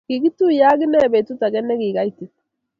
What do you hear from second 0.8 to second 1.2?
inne